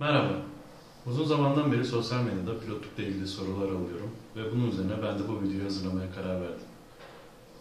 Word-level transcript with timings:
Merhaba. 0.00 0.32
Uzun 1.06 1.24
zamandan 1.24 1.72
beri 1.72 1.84
sosyal 1.84 2.22
medyada 2.22 2.60
pilotlukla 2.60 3.02
ilgili 3.02 3.26
sorular 3.26 3.64
alıyorum 3.64 4.10
ve 4.36 4.52
bunun 4.52 4.70
üzerine 4.70 5.02
ben 5.02 5.18
de 5.18 5.28
bu 5.28 5.42
videoyu 5.42 5.64
hazırlamaya 5.64 6.12
karar 6.12 6.40
verdim. 6.40 6.66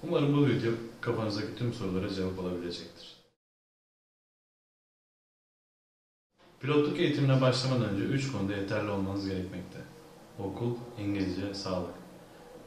Umarım 0.03 0.37
bu 0.37 0.47
video 0.47 0.71
kafanızdaki 1.01 1.55
tüm 1.55 1.73
sorulara 1.73 2.09
cevap 2.09 2.39
olabilecektir. 2.39 3.15
Pilotluk 6.59 6.99
eğitimine 6.99 7.41
başlamadan 7.41 7.89
önce 7.89 8.03
3 8.03 8.31
konuda 8.31 8.55
yeterli 8.55 8.89
olmanız 8.89 9.29
gerekmekte. 9.29 9.79
Okul, 10.39 10.75
İngilizce, 10.99 11.53
sağlık. 11.53 11.95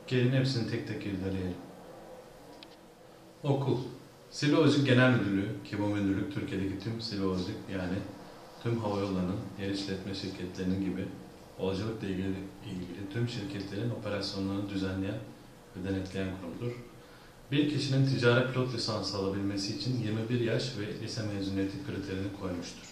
Gelin 0.06 0.32
hepsini 0.32 0.70
tek 0.70 0.88
tek 0.88 1.06
irdeleyelim. 1.06 1.56
Okul. 3.42 3.78
Havacılık 4.52 4.86
Genel 4.86 5.18
Müdürlüğü 5.18 5.64
ki 5.64 5.78
bu 5.78 5.86
müdürlük 5.86 6.34
Türkiye'deki 6.34 6.78
tüm 6.78 7.20
havacılık 7.22 7.56
yani 7.72 7.94
tüm 8.62 8.80
havayollarının, 8.80 9.40
yer 9.60 9.70
işletme 9.70 10.14
şirketlerinin 10.14 10.84
gibi 10.84 11.08
havacılıkla 11.58 12.06
ilgili, 12.06 12.34
ilgili 12.66 13.12
tüm 13.12 13.28
şirketlerin 13.28 13.90
operasyonlarını 13.90 14.68
düzenleyen 14.70 15.18
ve 15.76 15.88
denetleyen 15.88 16.28
kurumdur. 16.40 16.76
Bir 17.52 17.70
kişinin 17.70 18.06
ticari 18.06 18.52
pilot 18.52 18.74
lisansı 18.74 19.18
alabilmesi 19.18 19.76
için 19.76 20.02
21 20.02 20.40
yaş 20.40 20.78
ve 20.78 21.00
lise 21.04 21.22
mezuniyeti 21.34 21.76
kriterini 21.86 22.26
koymuştur. 22.40 22.88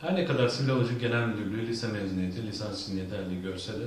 Her 0.00 0.14
ne 0.14 0.24
kadar 0.24 0.48
Sivil 0.48 0.68
Havacılık 0.68 1.00
Genel 1.00 1.26
Müdürlüğü 1.26 1.66
lise 1.66 1.88
mezuniyeti 1.88 2.46
lisans 2.46 2.82
için 2.82 2.96
yeterli 2.96 3.42
görse 3.42 3.72
de 3.72 3.84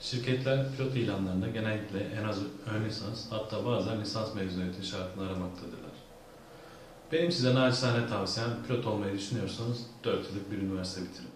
şirketler 0.00 0.76
pilot 0.76 0.96
ilanlarında 0.96 1.48
genellikle 1.48 1.98
en 2.20 2.24
az 2.24 2.38
ön 2.66 2.84
lisans 2.84 3.26
hatta 3.30 3.66
bazen 3.66 4.00
lisans 4.00 4.34
mezuniyeti 4.34 4.86
şartını 4.86 5.26
aramaktadırlar. 5.26 5.89
Benim 7.12 7.32
size 7.32 7.54
naçizane 7.54 8.06
tavsiyem 8.06 8.50
pilot 8.66 8.86
olmayı 8.86 9.14
düşünüyorsanız 9.14 9.86
4 10.04 10.30
yıllık 10.30 10.52
bir 10.52 10.58
üniversite 10.58 11.00
bitirin. 11.00 11.30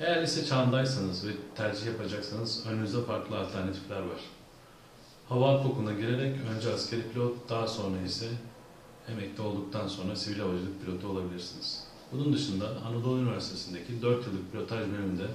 Eğer 0.00 0.22
lise 0.22 0.44
çağındaysanız 0.44 1.26
ve 1.26 1.30
tercih 1.54 1.86
yapacaksanız 1.86 2.66
önünüzde 2.66 3.02
farklı 3.02 3.38
alternatifler 3.38 4.00
var. 4.00 4.20
Hava 5.28 5.64
Okuluna 5.64 5.92
girerek 5.92 6.36
önce 6.56 6.72
askeri 6.74 7.12
pilot, 7.12 7.48
daha 7.48 7.68
sonra 7.68 8.00
ise 8.06 8.28
emekli 9.08 9.42
olduktan 9.42 9.88
sonra 9.88 10.16
sivil 10.16 10.40
havacılık 10.40 10.84
pilotu 10.84 11.08
olabilirsiniz. 11.08 11.84
Bunun 12.12 12.32
dışında 12.32 12.66
Anadolu 12.86 13.18
Üniversitesi'ndeki 13.18 14.02
4 14.02 14.26
yıllık 14.26 14.52
pilotaj 14.52 14.80
bölümünde 14.80 15.26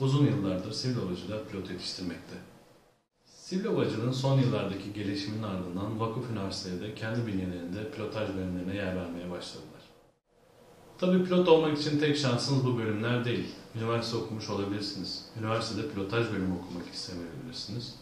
uzun 0.00 0.26
yıllardır 0.26 0.72
sivil 0.72 0.94
havacılığa 0.94 1.44
pilot 1.44 1.70
yetiştirmekte. 1.70 2.34
Sivil 3.24 3.64
havacılığın 3.64 4.12
son 4.12 4.40
yıllardaki 4.40 4.92
gelişimin 4.92 5.42
ardından 5.42 6.00
vakıf 6.00 6.30
üniversiteleri 6.54 6.94
kendi 6.94 7.26
bünyelerinde 7.26 7.90
pilotaj 7.90 8.28
bölümlerine 8.28 8.76
yer 8.76 8.96
vermeye 8.96 9.30
başladılar. 9.30 9.82
Tabii 10.98 11.24
pilot 11.24 11.48
olmak 11.48 11.78
için 11.78 11.98
tek 11.98 12.16
şansınız 12.16 12.66
bu 12.66 12.78
bölümler 12.78 13.24
değil. 13.24 13.46
Üniversite 13.76 14.16
okumuş 14.16 14.50
olabilirsiniz. 14.50 15.24
Üniversitede 15.40 15.90
pilotaj 15.90 16.30
bölümü 16.30 16.54
okumak 16.54 16.94
istemeyebilirsiniz. 16.94 17.94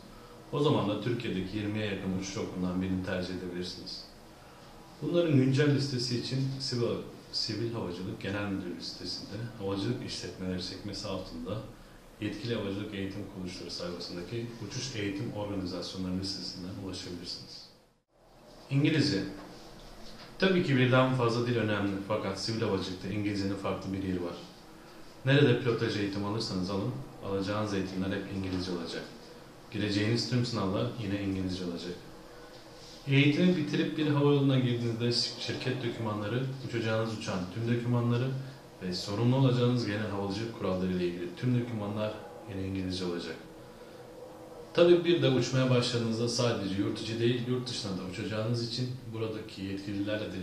O 0.53 0.61
zaman 0.61 0.89
da 0.89 1.01
Türkiye'deki 1.01 1.59
20'ye 1.59 1.87
yakın 1.87 2.19
uçuş 2.19 2.37
okulundan 2.37 2.83
birini 2.83 3.05
tercih 3.05 3.35
edebilirsiniz. 3.35 4.05
Bunların 5.03 5.37
güncel 5.37 5.75
listesi 5.75 6.19
için 6.19 6.39
Sivil, 6.61 6.97
Sivil 7.33 7.73
Havacılık 7.73 8.21
Genel 8.21 8.49
Müdürlüğü 8.49 8.83
sitesinde 8.83 9.37
havacılık 9.59 10.07
işletmeleri 10.07 10.63
sekmesi 10.63 11.09
altında 11.09 11.59
Yetkili 12.21 12.55
Havacılık 12.55 12.95
Eğitim 12.95 13.25
Kuruluşları 13.35 13.71
sayfasındaki 13.71 14.47
uçuş 14.67 14.97
eğitim 14.97 15.33
organizasyonları 15.33 16.21
listesinden 16.21 16.85
ulaşabilirsiniz. 16.85 17.62
İngilizce 18.73 19.19
Tabii 20.39 20.65
ki 20.65 20.77
birden 20.77 21.15
fazla 21.15 21.47
dil 21.47 21.57
önemli 21.57 21.91
fakat 22.09 22.41
sivil 22.41 22.61
havacılıkta 22.61 23.09
İngilizcenin 23.09 23.57
farklı 23.57 23.93
bir 23.93 24.03
yeri 24.03 24.25
var. 24.25 24.35
Nerede 25.25 25.61
pilotaj 25.61 25.97
eğitim 25.97 26.25
alırsanız 26.25 26.71
alın, 26.71 26.91
alacağınız 27.27 27.75
eğitimler 27.75 28.17
hep 28.17 28.23
İngilizce 28.37 28.73
olacak. 28.73 29.03
Gireceğiniz 29.71 30.31
tüm 30.31 30.47
sınavlar 30.47 30.87
yine 31.03 31.23
İngilizce 31.23 31.65
olacak. 31.65 31.95
Eğitimi 33.07 33.57
bitirip 33.57 33.99
bir 33.99 34.07
havayoluna 34.07 34.59
girdiğinizde 34.59 35.13
şirket 35.13 35.85
dokümanları, 35.85 36.43
uçacağınız 36.69 37.19
uçağın 37.19 37.45
tüm 37.55 37.77
dokümanları 37.77 38.29
ve 38.83 38.93
sorumlu 38.93 39.37
olacağınız 39.37 39.87
genel 39.87 40.11
havacılık 40.11 40.59
kuralları 40.59 40.93
ile 40.93 41.07
ilgili 41.07 41.37
tüm 41.37 41.61
dokümanlar 41.61 42.13
yine 42.51 42.67
İngilizce 42.67 43.05
olacak. 43.05 43.37
Tabii 44.75 45.05
bir 45.05 45.23
de 45.23 45.31
uçmaya 45.31 45.71
başladığınızda 45.71 46.29
sadece 46.29 46.75
yurt 46.75 47.01
içi 47.01 47.21
değil, 47.21 47.49
yurt 47.49 47.69
dışına 47.69 47.93
da 47.93 48.03
uçacağınız 48.13 48.69
için 48.69 48.91
buradaki 49.13 49.63
yetkililerle 49.63 50.25
de 50.25 50.37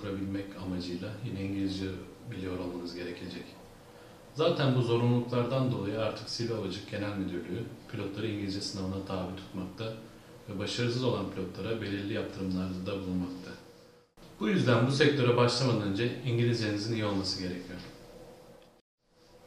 kurabilmek 0.00 0.44
amacıyla 0.66 1.08
yine 1.24 1.42
İngilizce 1.44 1.86
biliyor 2.30 2.58
olmanız 2.58 2.94
gerekecek. 2.94 3.44
Zaten 4.34 4.76
bu 4.76 4.82
zorunluluklardan 4.82 5.72
dolayı 5.72 6.00
artık 6.00 6.30
Sivil 6.30 6.50
Genel 6.90 7.16
Müdürlüğü 7.16 7.64
pilotları 7.92 8.26
İngilizce 8.28 8.60
sınavına 8.60 9.04
tabi 9.08 9.36
tutmakta 9.36 9.94
ve 10.48 10.58
başarısız 10.58 11.04
olan 11.04 11.30
pilotlara 11.30 11.82
belirli 11.82 12.12
yaptırımlarda 12.12 12.86
da 12.86 12.92
bulunmakta. 12.92 13.50
Bu 14.40 14.48
yüzden 14.48 14.86
bu 14.86 14.92
sektöre 14.92 15.36
başlamadan 15.36 15.82
önce 15.82 16.22
İngilizcenizin 16.26 16.94
iyi 16.94 17.04
olması 17.04 17.42
gerekiyor. 17.42 17.78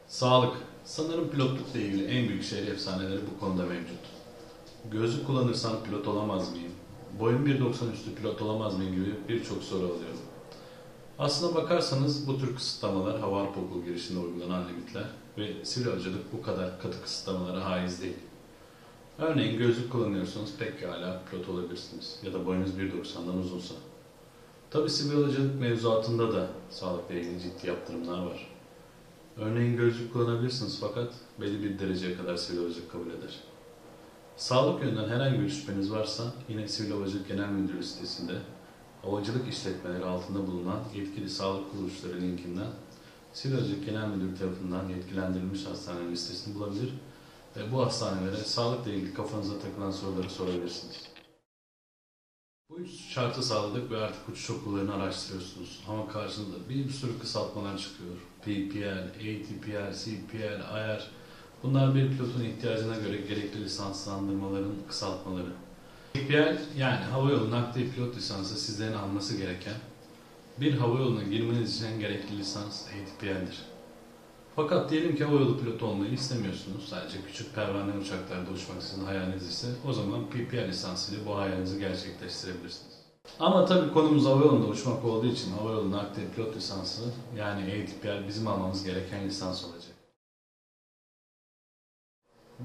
Sağlık. 0.07 0.53
Sanırım 0.85 1.29
pilotlukla 1.29 1.79
ilgili 1.79 2.05
en 2.05 2.29
büyük 2.29 2.43
şehir 2.43 2.67
efsaneleri 2.67 3.21
bu 3.35 3.39
konuda 3.39 3.65
mevcut. 3.65 3.99
Gözlük 4.85 5.27
kullanırsam 5.27 5.83
pilot 5.83 6.07
olamaz 6.07 6.51
mıyım? 6.51 6.71
Boyum 7.19 7.47
1.90 7.47 7.93
üstü 7.93 8.15
pilot 8.15 8.41
olamaz 8.41 8.77
mıyım 8.77 8.95
gibi 8.95 9.15
birçok 9.29 9.63
soru 9.63 9.85
alıyorum. 9.85 10.19
Aslına 11.19 11.55
bakarsanız 11.55 12.27
bu 12.27 12.39
tür 12.39 12.55
kısıtlamalar 12.55 13.19
Hava 13.19 13.43
Okulu 13.43 13.83
girişinde 13.85 14.19
uygulanan 14.19 14.69
limitler 14.69 15.05
ve 15.37 15.65
sivil 15.65 15.85
havacılık 15.85 16.33
bu 16.33 16.41
kadar 16.41 16.81
katı 16.81 17.01
kısıtlamalara 17.01 17.65
haiz 17.65 18.01
değil. 18.01 18.17
Örneğin 19.17 19.57
gözlük 19.57 19.91
kullanıyorsanız 19.91 20.53
pekala 20.59 21.21
pilot 21.31 21.49
olabilirsiniz 21.49 22.19
ya 22.23 22.33
da 22.33 22.45
boyunuz 22.45 22.69
1.90'dan 22.69 23.37
uzunsa. 23.37 23.75
Tabi 24.71 24.89
sivil 24.89 25.15
havacılık 25.15 25.59
mevzuatında 25.61 26.33
da 26.33 26.47
sağlıkla 26.69 27.15
ilgili 27.15 27.41
ciddi 27.41 27.67
yaptırımlar 27.67 28.25
var. 28.25 28.47
Örneğin 29.37 29.77
gözlük 29.77 30.13
kullanabilirsiniz 30.13 30.77
fakat 30.81 31.13
belli 31.41 31.63
bir 31.63 31.79
dereceye 31.79 32.17
kadar 32.17 32.35
sivil 32.35 32.59
havacılık 32.59 32.91
kabul 32.91 33.07
eder. 33.07 33.48
Sağlık 34.39 34.83
yönünden 34.83 35.09
herhangi 35.09 35.39
bir 35.39 35.49
şüpheniz 35.49 35.91
varsa 35.91 36.33
yine 36.49 36.67
Sivil 36.67 36.91
Havacılık 36.91 37.27
Genel 37.27 37.49
Müdürlüğü 37.49 37.83
sitesinde 37.83 38.33
havacılık 39.01 39.53
işletmeleri 39.53 40.05
altında 40.05 40.47
bulunan 40.47 40.79
yetkili 40.95 41.29
sağlık 41.29 41.71
kuruluşları 41.71 42.21
linkinden 42.21 42.67
Sivil 43.33 43.55
Havacılık 43.55 43.85
Genel 43.85 44.07
Müdürlüğü 44.07 44.37
tarafından 44.37 44.89
yetkilendirilmiş 44.89 45.65
hastane 45.65 46.11
listesini 46.11 46.55
bulabilir 46.55 46.93
ve 47.57 47.71
bu 47.71 47.85
hastanelere 47.85 48.37
sağlıkla 48.37 48.91
ilgili 48.91 49.13
kafanıza 49.13 49.59
takılan 49.59 49.91
soruları 49.91 50.29
sorabilirsiniz. 50.29 51.09
Bu 52.69 52.79
üç 52.79 52.91
şartı 53.13 53.43
sağladık 53.43 53.91
ve 53.91 53.97
artık 53.97 54.29
uçuş 54.29 54.49
okullarını 54.49 54.93
araştırıyorsunuz. 54.93 55.83
Ama 55.89 56.07
karşınızda 56.07 56.69
bir 56.69 56.89
sürü 56.89 57.19
kısaltmalar 57.19 57.77
çıkıyor. 57.77 58.15
PPL, 58.41 59.07
ATPL, 59.09 59.93
CPL, 59.93 60.61
IR. 60.77 61.11
Bunlar 61.63 61.95
bir 61.95 62.09
pilotun 62.11 62.43
ihtiyacına 62.43 62.95
göre 62.95 63.17
gerekli 63.17 63.63
lisanslandırmaların 63.63 64.73
kısaltmaları. 64.87 65.51
PPL 66.13 66.57
yani 66.77 67.05
havayolu 67.11 67.51
nakliye 67.51 67.89
pilot 67.89 68.15
lisansı 68.15 68.59
sizlerin 68.59 68.93
alması 68.93 69.37
gereken 69.37 69.73
bir 70.57 70.73
havayoluna 70.73 71.23
girmeniz 71.23 71.75
için 71.75 71.99
gerekli 71.99 72.37
lisans 72.37 72.85
ATPL'dir. 72.87 73.65
Fakat 74.55 74.91
diyelim 74.91 75.15
ki 75.15 75.23
havayolu 75.23 75.59
pilotu 75.59 75.85
olmayı 75.85 76.11
istemiyorsunuz. 76.11 76.89
Sadece 76.89 77.17
küçük 77.27 77.55
pervane 77.55 77.97
uçaklarda 77.97 78.51
uçmak 78.51 78.83
sizin 78.83 79.05
hayaliniz 79.05 79.47
ise 79.47 79.67
o 79.87 79.93
zaman 79.93 80.25
PPL 80.25 80.67
lisansıyla 80.67 81.25
bu 81.25 81.37
hayalinizi 81.37 81.79
gerçekleştirebilirsiniz. 81.79 82.99
Ama 83.39 83.65
tabii 83.65 83.93
konumuz 83.93 84.25
havayolunda 84.25 84.67
uçmak 84.67 85.05
olduğu 85.05 85.27
için 85.27 85.51
havayolu 85.51 85.91
nakliye 85.91 86.27
pilot 86.35 86.55
lisansı 86.55 87.01
yani 87.37 87.61
ATPL 87.61 88.27
bizim 88.27 88.47
almamız 88.47 88.83
gereken 88.83 89.25
lisans 89.25 89.63
olacak. 89.63 89.98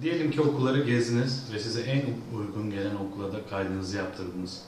Diyelim 0.03 0.31
ki 0.31 0.41
okulları 0.41 0.81
gezdiniz 0.81 1.53
ve 1.55 1.59
size 1.59 1.81
en 1.81 2.03
uygun 2.39 2.71
gelen 2.71 2.95
okula 2.95 3.33
da 3.33 3.47
kaydınızı 3.51 3.97
yaptırdınız. 3.97 4.63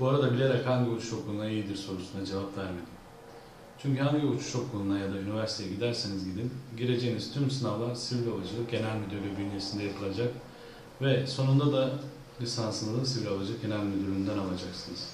Bu 0.00 0.08
arada 0.08 0.32
bilerek 0.32 0.66
hangi 0.66 0.90
uçuş 0.90 1.12
okuluna 1.12 1.48
iyidir 1.48 1.76
sorusuna 1.76 2.24
cevap 2.24 2.58
vermedim. 2.58 2.92
Çünkü 3.82 4.00
hangi 4.00 4.26
uçuş 4.26 4.56
okuluna 4.56 4.98
ya 4.98 5.12
da 5.12 5.18
üniversiteye 5.18 5.70
giderseniz 5.70 6.24
gidin, 6.24 6.52
gireceğiniz 6.76 7.34
tüm 7.34 7.50
sınavlar 7.50 7.94
Sivil 7.94 8.30
Havacılık 8.30 8.70
Genel 8.70 8.96
Müdürlüğü 8.96 9.38
bünyesinde 9.38 9.82
yapılacak 9.82 10.32
ve 11.02 11.26
sonunda 11.26 11.72
da 11.72 11.90
lisansını 12.40 13.00
da 13.00 13.04
Sivil 13.06 13.26
Havacılık 13.26 13.62
Genel 13.62 13.84
Müdürlüğü'nden 13.84 14.38
alacaksınız. 14.38 15.08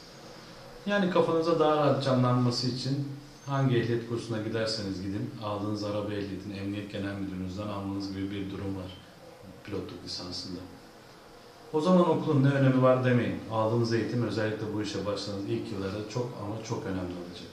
Yani 0.86 1.10
kafanıza 1.10 1.60
daha 1.60 1.76
rahat 1.76 2.04
canlanması 2.04 2.68
için 2.68 3.08
hangi 3.46 3.76
ehliyet 3.76 4.08
kursuna 4.08 4.42
giderseniz 4.42 5.02
gidin, 5.02 5.30
aldığınız 5.42 5.84
araba 5.84 6.12
ehliyetini 6.12 6.56
Emniyet 6.56 6.92
Genel 6.92 7.14
Müdürlüğünüzden 7.14 7.68
almanız 7.68 8.12
gibi 8.12 8.30
bir 8.30 8.50
durum 8.50 8.76
var 8.76 9.07
pilotluk 9.64 10.04
lisansında. 10.04 10.60
O 11.72 11.80
zaman 11.80 12.10
okulun 12.10 12.44
ne 12.44 12.48
önemi 12.48 12.82
var 12.82 13.04
demeyin. 13.04 13.36
Aldığınız 13.52 13.92
eğitim 13.92 14.22
özellikle 14.22 14.74
bu 14.74 14.82
işe 14.82 15.06
başladığınız 15.06 15.50
ilk 15.50 15.72
yıllarda 15.72 16.08
çok 16.10 16.26
ama 16.42 16.64
çok 16.64 16.86
önemli 16.86 17.00
olacak. 17.00 17.48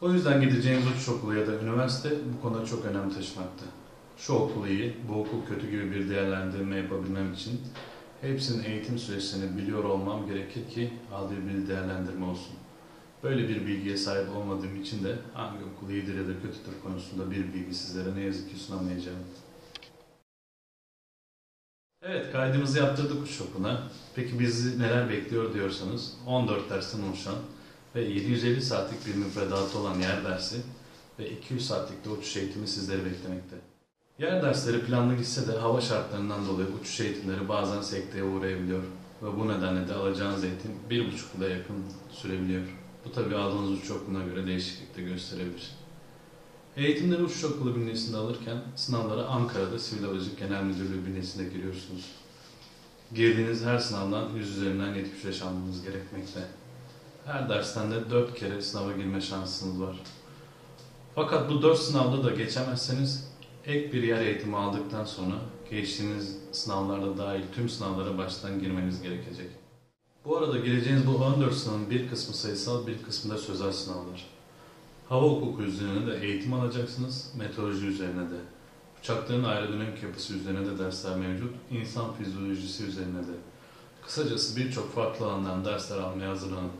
O 0.00 0.10
yüzden 0.10 0.40
gideceğiniz 0.40 0.86
uçuş 0.86 1.08
okulu 1.08 1.34
ya 1.34 1.46
da 1.46 1.52
üniversite 1.52 2.10
bu 2.10 2.42
konuda 2.42 2.66
çok 2.66 2.84
önem 2.84 3.10
taşımakta. 3.10 3.64
Şu 4.18 4.32
okul 4.32 4.66
iyi, 4.66 4.96
bu 5.08 5.20
okul 5.20 5.46
kötü 5.48 5.70
gibi 5.70 5.90
bir 5.90 6.10
değerlendirme 6.10 6.76
yapabilmem 6.76 7.32
için 7.32 7.60
hepsinin 8.20 8.64
eğitim 8.64 8.98
süreçlerini 8.98 9.58
biliyor 9.58 9.84
olmam 9.84 10.26
gerekir 10.26 10.68
ki 10.70 10.92
adil 11.14 11.36
bir 11.36 11.68
değerlendirme 11.68 12.26
olsun. 12.26 12.54
Böyle 13.22 13.48
bir 13.48 13.66
bilgiye 13.66 13.96
sahip 13.96 14.36
olmadığım 14.36 14.82
için 14.82 15.04
de 15.04 15.16
hangi 15.34 15.58
okul 15.64 15.90
iyidir 15.90 16.18
ya 16.18 16.28
da 16.28 16.32
kötüdür 16.32 16.80
konusunda 16.82 17.30
bir 17.30 17.52
bilgi 17.54 17.74
sizlere 17.74 18.16
ne 18.16 18.20
yazık 18.20 18.50
ki 18.50 18.58
sunamayacağım. 18.58 19.18
Evet, 22.08 22.32
kaydımızı 22.32 22.78
yaptırdık 22.78 23.22
uçuş 23.22 23.40
okuluna. 23.40 23.82
Peki 24.14 24.38
bizi 24.38 24.78
neler 24.78 25.10
bekliyor 25.10 25.54
diyorsanız 25.54 26.14
14 26.26 26.70
dersten 26.70 27.02
oluşan 27.02 27.34
ve 27.94 28.04
750 28.04 28.62
saatlik 28.62 29.06
bir 29.06 29.14
müfredatı 29.14 29.78
olan 29.78 30.00
yer 30.00 30.24
dersi 30.24 30.56
ve 31.18 31.30
200 31.30 31.66
saatlik 31.66 32.04
de 32.04 32.08
uçuş 32.08 32.36
eğitimi 32.36 32.68
sizleri 32.68 33.04
beklemekte. 33.04 33.56
Yer 34.18 34.42
dersleri 34.42 34.80
planlı 34.80 35.16
gitse 35.16 35.48
de 35.48 35.52
hava 35.52 35.80
şartlarından 35.80 36.46
dolayı 36.48 36.68
uçuş 36.80 37.00
eğitimleri 37.00 37.48
bazen 37.48 37.80
sekteye 37.80 38.24
uğrayabiliyor 38.24 38.82
ve 39.22 39.36
bu 39.38 39.48
nedenle 39.48 39.88
de 39.88 39.94
alacağınız 39.94 40.44
eğitim 40.44 40.70
bir 40.90 41.12
buçuk 41.12 41.34
yıla 41.34 41.48
yakın 41.48 41.76
sürebiliyor. 42.10 42.62
Bu 43.04 43.12
tabi 43.12 43.36
aldığınız 43.36 43.70
uçuş 43.70 43.90
okuluna 43.90 44.24
göre 44.24 44.46
değişiklik 44.46 44.96
de 44.96 45.02
gösterebilir. 45.02 45.85
Eğitimleri 46.76 47.22
uçuş 47.22 47.44
okulu 47.44 47.76
bünyesinde 47.76 48.16
alırken 48.16 48.58
sınavlara 48.76 49.26
Ankara'da 49.26 49.78
Sivil 49.78 50.04
Havacılık 50.04 50.38
Genel 50.38 50.62
Müdürlüğü 50.62 51.06
bünyesinde 51.06 51.48
giriyorsunuz. 51.48 52.04
Girdiğiniz 53.14 53.64
her 53.64 53.78
sınavdan 53.78 54.28
100 54.36 54.56
üzerinden 54.56 54.94
75 54.94 55.42
almanız 55.42 55.84
gerekmekte. 55.84 56.40
Her 57.26 57.48
dersten 57.48 57.90
de 57.90 58.10
4 58.10 58.38
kere 58.38 58.62
sınava 58.62 58.92
girme 58.92 59.20
şansınız 59.20 59.80
var. 59.80 59.96
Fakat 61.14 61.50
bu 61.50 61.62
4 61.62 61.78
sınavda 61.78 62.24
da 62.24 62.30
geçemezseniz 62.30 63.28
ek 63.66 63.92
bir 63.92 64.02
yer 64.02 64.20
eğitimi 64.20 64.56
aldıktan 64.56 65.04
sonra 65.04 65.34
geçtiğiniz 65.70 66.36
sınavlarda 66.52 67.18
dahil 67.18 67.42
tüm 67.54 67.68
sınavlara 67.68 68.18
baştan 68.18 68.60
girmeniz 68.60 69.02
gerekecek. 69.02 69.50
Bu 70.24 70.36
arada 70.36 70.58
gireceğiniz 70.58 71.06
bu 71.06 71.16
14 71.16 71.54
sınavın 71.54 71.90
bir 71.90 72.08
kısmı 72.08 72.34
sayısal, 72.34 72.86
bir 72.86 73.02
kısmı 73.02 73.34
da 73.34 73.38
sözel 73.38 73.72
sınavlar. 73.72 74.35
Hava 75.08 75.26
hukuku 75.26 75.62
üzerine 75.62 76.06
de 76.06 76.26
eğitim 76.26 76.52
alacaksınız, 76.52 77.32
meteoroloji 77.38 77.86
üzerine 77.86 78.30
de. 78.30 78.40
Uçakların 79.00 79.44
aerodinamik 79.44 80.02
yapısı 80.02 80.34
üzerine 80.34 80.66
de 80.66 80.78
dersler 80.78 81.16
mevcut, 81.16 81.54
insan 81.70 82.14
fizyolojisi 82.14 82.84
üzerine 82.84 83.18
de. 83.18 83.36
Kısacası 84.02 84.56
birçok 84.56 84.94
farklı 84.94 85.26
alandan 85.26 85.64
dersler 85.64 85.98
almaya 85.98 86.30
hazırlanın. 86.30 86.70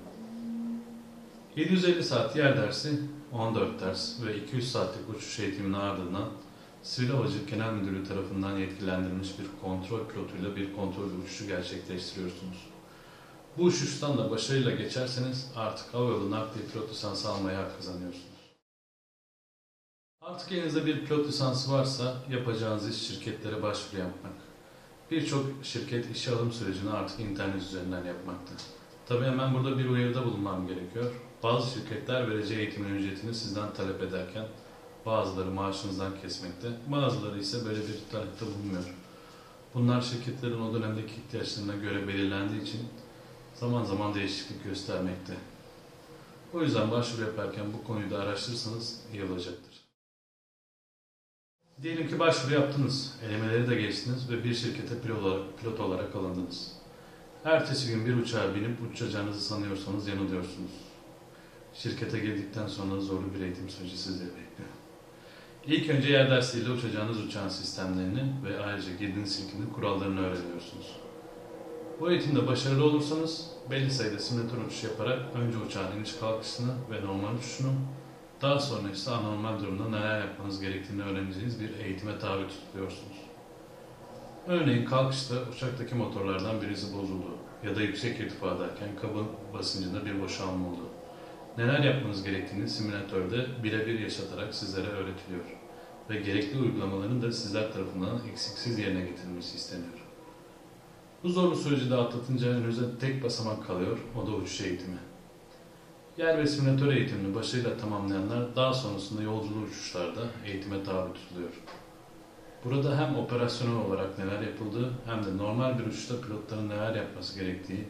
750 1.56 2.04
saat 2.04 2.36
yer 2.36 2.56
dersi, 2.56 3.00
14 3.32 3.80
ders 3.80 4.24
ve 4.26 4.36
200 4.36 4.72
saatlik 4.72 5.16
uçuş 5.16 5.38
eğitiminin 5.38 5.72
ardından 5.72 6.28
Sivil 6.82 7.08
Havacılık 7.08 7.48
Genel 7.48 7.72
Müdürlüğü 7.72 8.08
tarafından 8.08 8.58
yetkilendirilmiş 8.58 9.28
bir 9.38 9.46
kontrol 9.62 10.06
pilotuyla 10.06 10.56
bir 10.56 10.76
kontrol 10.76 11.04
uçuşu 11.22 11.46
gerçekleştiriyorsunuz. 11.46 12.75
Bu 13.58 13.62
uçuştan 13.62 14.18
da 14.18 14.30
başarıyla 14.30 14.70
geçerseniz 14.70 15.50
artık 15.56 15.94
havayolu 15.94 16.30
nakliye 16.30 16.66
pilot 16.66 16.90
lisansı 16.90 17.28
almaya 17.28 17.58
hak 17.58 17.76
kazanıyorsunuz. 17.76 18.26
Artık 20.20 20.52
elinizde 20.52 20.86
bir 20.86 21.04
pilot 21.04 21.28
lisansı 21.28 21.72
varsa 21.72 22.14
yapacağınız 22.30 22.88
iş 22.88 23.08
şirketlere 23.08 23.62
başvuru 23.62 24.00
yapmak. 24.00 24.32
Birçok 25.10 25.46
şirket 25.62 26.16
işe 26.16 26.34
alım 26.34 26.52
sürecini 26.52 26.90
artık 26.90 27.20
internet 27.20 27.62
üzerinden 27.62 28.04
yapmakta. 28.04 28.52
Tabii 29.06 29.24
hemen 29.24 29.54
burada 29.54 29.78
bir 29.78 29.88
uyarıda 29.88 30.24
bulunmam 30.24 30.66
gerekiyor. 30.66 31.12
Bazı 31.42 31.70
şirketler 31.70 32.30
vereceği 32.30 32.58
eğitimin 32.58 32.94
ücretini 32.94 33.34
sizden 33.34 33.74
talep 33.74 34.02
ederken 34.02 34.46
bazıları 35.06 35.50
maaşınızdan 35.50 36.12
kesmekte, 36.22 36.68
bazıları 36.86 37.38
ise 37.38 37.66
böyle 37.66 37.80
bir 37.80 37.98
talepte 38.12 38.46
bulunmuyor. 38.46 38.94
Bunlar 39.74 40.00
şirketlerin 40.00 40.60
o 40.60 40.74
dönemdeki 40.74 41.14
ihtiyaçlarına 41.14 41.74
göre 41.74 42.08
belirlendiği 42.08 42.62
için 42.62 42.80
zaman 43.60 43.84
zaman 43.84 44.14
değişiklik 44.14 44.64
göstermekte. 44.64 45.34
O 46.54 46.62
yüzden 46.62 46.90
başvuru 46.90 47.22
yaparken 47.22 47.72
bu 47.72 47.84
konuyu 47.84 48.10
da 48.10 48.18
araştırırsanız 48.18 49.00
iyi 49.12 49.24
olacaktır. 49.24 49.86
Diyelim 51.82 52.08
ki 52.08 52.18
başvuru 52.18 52.54
yaptınız, 52.54 53.14
elemeleri 53.28 53.70
de 53.70 53.74
geçtiniz 53.74 54.30
ve 54.30 54.44
bir 54.44 54.54
şirkete 54.54 55.00
pilot 55.00 55.22
olarak, 55.22 55.58
pilot 55.60 55.80
olarak 55.80 56.16
alındınız. 56.16 56.72
Ertesi 57.44 57.88
gün 57.88 58.06
bir 58.06 58.16
uçağa 58.16 58.54
binip 58.54 58.78
uçacağınızı 58.92 59.40
sanıyorsanız 59.40 60.08
yanılıyorsunuz. 60.08 60.70
Şirkete 61.74 62.18
girdikten 62.18 62.66
sonra 62.68 63.00
zorlu 63.00 63.34
bir 63.34 63.40
eğitim 63.40 63.68
süreci 63.68 63.98
sizleri 63.98 64.28
bekliyor. 64.28 64.70
İlk 65.66 65.90
önce 65.90 66.12
yer 66.12 66.30
dersiyle 66.30 66.70
uçacağınız 66.70 67.20
uçağın 67.20 67.48
sistemlerini 67.48 68.32
ve 68.44 68.64
ayrıca 68.64 68.92
girdiğiniz 68.92 69.36
şirketin 69.36 69.70
kurallarını 69.74 70.20
öğreniyorsunuz. 70.20 70.96
Bu 72.00 72.10
eğitimde 72.10 72.46
başarılı 72.46 72.84
olursanız 72.84 73.50
belli 73.70 73.90
sayıda 73.90 74.18
simülatör 74.18 74.58
uçuş 74.66 74.84
yaparak 74.84 75.18
önce 75.34 75.58
uçağın 75.58 75.96
iniş 75.98 76.16
kalkışını 76.16 76.72
ve 76.90 77.06
normal 77.06 77.34
uçuşunu, 77.34 77.72
daha 78.42 78.58
sonra 78.58 78.90
ise 78.90 79.10
anormal 79.10 79.60
durumda 79.60 79.88
neler 79.88 80.20
yapmanız 80.20 80.60
gerektiğini 80.60 81.02
öğreneceğiniz 81.02 81.60
bir 81.60 81.84
eğitime 81.84 82.18
tabi 82.18 82.42
tutuluyorsunuz. 82.48 83.16
Örneğin 84.46 84.84
kalkışta 84.84 85.34
uçaktaki 85.56 85.94
motorlardan 85.94 86.62
birisi 86.62 86.96
bozuldu 86.96 87.36
ya 87.64 87.76
da 87.76 87.80
yüksek 87.80 88.20
irtifadayken 88.20 88.88
kabın 89.00 89.26
basıncında 89.54 90.06
bir 90.06 90.22
boşalma 90.22 90.68
oldu. 90.68 90.88
Neler 91.58 91.80
yapmanız 91.84 92.24
gerektiğini 92.24 92.68
simülatörde 92.68 93.46
birebir 93.62 94.00
yaşatarak 94.00 94.54
sizlere 94.54 94.88
öğretiliyor 94.88 95.44
ve 96.10 96.20
gerekli 96.20 96.58
uygulamaların 96.58 97.22
da 97.22 97.32
sizler 97.32 97.72
tarafından 97.72 98.20
eksiksiz 98.32 98.78
yerine 98.78 99.00
getirilmesi 99.00 99.56
isteniyor. 99.56 100.05
Bu 101.24 101.28
zorlu 101.28 101.56
süreci 101.56 101.90
de 101.90 101.96
atlatınca 101.96 102.48
önünüze 102.48 102.82
tek 103.00 103.24
basamak 103.24 103.66
kalıyor, 103.66 103.98
o 104.22 104.26
da 104.26 104.30
uçuş 104.30 104.60
eğitimi. 104.60 104.98
Yer 106.18 106.38
ve 106.38 106.46
simülatör 106.46 106.92
eğitimini 106.92 107.34
başarıyla 107.34 107.76
tamamlayanlar 107.76 108.56
daha 108.56 108.74
sonrasında 108.74 109.22
yolculuğu 109.22 109.62
uçuşlarda 109.62 110.20
eğitime 110.44 110.84
tabi 110.84 111.12
tutuluyor. 111.14 111.50
Burada 112.64 112.98
hem 112.98 113.16
operasyonel 113.16 113.86
olarak 113.86 114.18
neler 114.18 114.40
yapıldığı 114.40 114.92
hem 115.06 115.24
de 115.24 115.36
normal 115.36 115.78
bir 115.78 115.86
uçuşta 115.86 116.20
pilotların 116.20 116.68
neler 116.68 116.94
yapması 116.94 117.40
gerektiği 117.40 117.88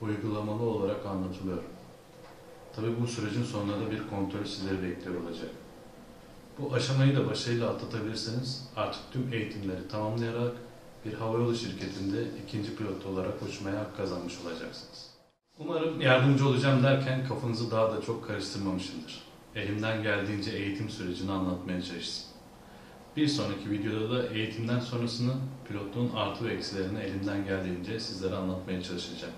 uygulamalı 0.00 0.62
olarak 0.62 1.06
anlatılıyor. 1.06 1.62
Tabi 2.76 3.00
bu 3.02 3.06
sürecin 3.06 3.44
sonunda 3.44 3.80
da 3.80 3.90
bir 3.90 4.08
kontrol 4.10 4.44
sizleri 4.44 4.82
bekliyor 4.82 5.22
olacak. 5.22 5.50
Bu 6.58 6.74
aşamayı 6.74 7.16
da 7.16 7.26
başarıyla 7.26 7.70
atlatabilirseniz 7.70 8.68
artık 8.76 9.00
tüm 9.12 9.32
eğitimleri 9.32 9.88
tamamlayarak 9.88 10.52
bir 11.04 11.14
havayolu 11.14 11.56
şirketinde 11.56 12.24
ikinci 12.44 12.76
pilot 12.76 13.06
olarak 13.06 13.42
uçmaya 13.42 13.80
hak 13.80 13.96
kazanmış 13.96 14.34
olacaksınız. 14.44 15.10
Umarım 15.58 16.00
yardımcı 16.00 16.48
olacağım 16.48 16.82
derken 16.82 17.28
kafanızı 17.28 17.70
daha 17.70 17.96
da 17.96 18.00
çok 18.00 18.26
karıştırmamışımdır. 18.26 19.22
Elimden 19.54 20.02
geldiğince 20.02 20.50
eğitim 20.50 20.90
sürecini 20.90 21.32
anlatmaya 21.32 21.82
çalıştım. 21.82 22.28
Bir 23.16 23.28
sonraki 23.28 23.70
videoda 23.70 24.10
da 24.10 24.26
eğitimden 24.26 24.80
sonrasını 24.80 25.32
pilotluğun 25.68 26.10
artı 26.16 26.44
ve 26.44 26.54
eksilerini 26.54 26.98
elimden 26.98 27.44
geldiğince 27.44 28.00
sizlere 28.00 28.34
anlatmaya 28.34 28.82
çalışacağım. 28.82 29.34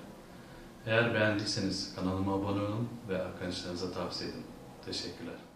Eğer 0.87 1.14
beğendiyseniz 1.14 1.95
kanalıma 1.97 2.35
abone 2.35 2.61
olun 2.61 2.88
ve 3.09 3.23
arkadaşlarınıza 3.23 3.93
tavsiye 3.93 4.31
edin. 4.31 4.45
Teşekkürler. 4.87 5.50